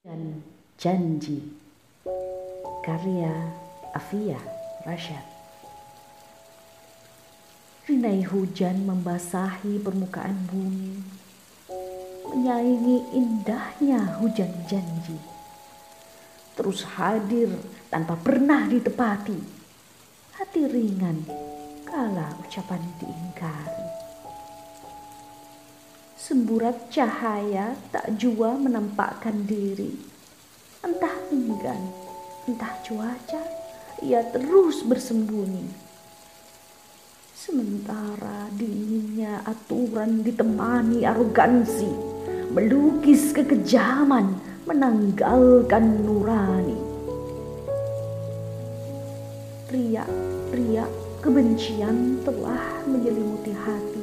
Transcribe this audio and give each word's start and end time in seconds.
dan 0.00 0.40
janji. 0.80 1.44
Karya 2.80 3.52
Afia 3.92 4.40
Rashad. 4.88 5.20
Rinai 7.84 8.24
hujan 8.24 8.88
membasahi 8.88 9.76
permukaan 9.84 10.48
bumi 10.48 11.04
menyaingi 12.32 13.12
indahnya 13.12 14.16
hujan 14.24 14.48
janji. 14.64 15.20
Terus 16.56 16.80
hadir 16.96 17.52
tanpa 17.92 18.16
pernah 18.16 18.64
ditepati 18.72 19.36
hati 20.40 20.62
ringan 20.64 21.28
kala 21.84 22.40
ucapan 22.40 22.80
diingkari 22.96 23.89
Semburat 26.30 26.86
cahaya 26.94 27.74
tak 27.90 28.14
jua 28.14 28.54
menampakkan 28.54 29.50
diri. 29.50 29.98
Entah 30.78 31.18
enggan, 31.26 31.90
entah 32.46 32.70
cuaca, 32.86 33.42
ia 33.98 34.22
terus 34.30 34.86
bersembunyi. 34.86 35.66
Sementara 37.34 38.46
dinginnya 38.54 39.42
aturan 39.42 40.22
ditemani 40.22 41.02
arogansi, 41.02 41.90
melukis 42.54 43.34
kekejaman, 43.34 44.30
menanggalkan 44.70 46.06
nurani. 46.06 46.78
Riak-riak 49.66 50.90
kebencian 51.26 52.22
telah 52.22 52.86
menyelimuti 52.86 53.50
hati 53.50 54.00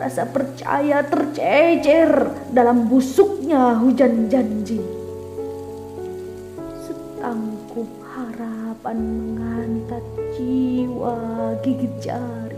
Rasa 0.00 0.24
percaya 0.24 1.04
tercecer 1.04 2.32
dalam 2.56 2.88
busuknya 2.88 3.76
hujan 3.76 4.32
janji. 4.32 4.80
Setangkup 6.88 7.84
harapan 8.08 8.96
mengantat 8.96 10.00
jiwa 10.40 11.20
gigit 11.60 11.92
jari. 12.00 12.56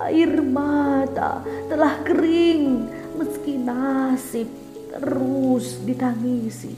Air 0.00 0.40
mata 0.40 1.44
telah 1.68 2.00
kering 2.00 2.88
meski 3.20 3.60
nasib 3.60 4.48
terus 4.88 5.84
ditangisi. 5.84 6.72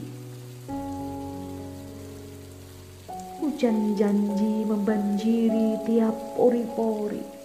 Hujan 3.39 3.95
janji 3.95 4.67
membanjiri 4.67 5.79
tiap 5.87 6.35
pori-pori 6.35 7.40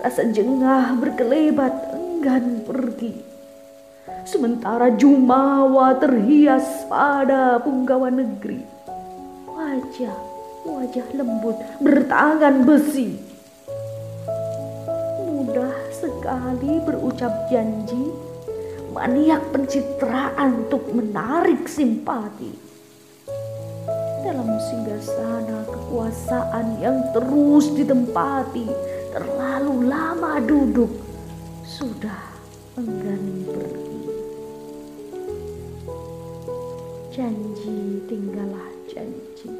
Rasa 0.00 0.24
jengah 0.32 0.96
berkelebat 0.96 1.92
enggan 1.92 2.64
pergi. 2.64 3.20
Sementara 4.24 4.88
jumawa 4.96 5.92
terhias 6.00 6.64
pada 6.88 7.60
punggawa 7.60 8.08
negeri. 8.08 8.64
Wajah, 9.44 10.16
wajah 10.64 11.04
lembut 11.12 11.60
bertangan 11.84 12.64
besi. 12.64 13.20
Mudah 15.20 15.76
sekali 15.92 16.80
berucap 16.80 17.52
janji, 17.52 18.08
maniak 18.96 19.52
pencitraan 19.52 20.64
untuk 20.64 20.96
menarik 20.96 21.68
simpati. 21.68 22.56
Dalam 24.24 24.48
singgasana 24.64 25.68
kekuasaan 25.68 26.80
yang 26.80 27.04
terus 27.12 27.68
ditempati, 27.76 28.68
terlalu 29.10 29.90
lama 29.90 30.38
duduk, 30.38 30.90
sudah 31.66 32.30
enggan 32.78 33.42
pergi. 33.50 33.98
Janji 37.10 38.06
tinggallah 38.06 38.70
janji. 38.86 39.50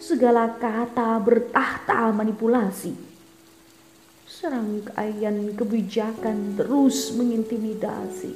Segala 0.00 0.56
kata 0.56 1.20
bertahta 1.20 2.08
manipulasi. 2.10 2.96
Serangkaian 4.24 5.52
kebijakan 5.52 6.56
terus 6.56 7.12
mengintimidasi. 7.12 8.32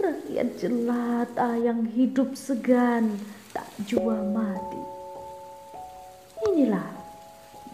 Rakyat 0.00 0.48
jelata 0.56 1.52
yang 1.60 1.84
hidup 1.92 2.32
segan 2.32 3.20
tak 3.52 3.68
jua 3.84 4.24
mati. 4.24 4.80
Inilah 6.48 6.97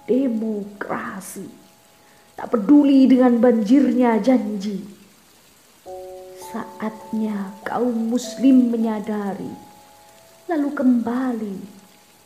demokrasi. 0.04 1.48
Tak 2.34 2.50
peduli 2.50 3.06
dengan 3.06 3.38
banjirnya 3.38 4.19
janji. 4.20 4.82
Saatnya 6.54 7.54
kaum 7.66 8.14
muslim 8.14 8.70
menyadari, 8.70 9.50
lalu 10.47 10.69
kembali 10.70 11.56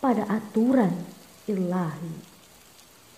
pada 0.00 0.28
aturan 0.28 0.92
ilahi. 1.48 2.37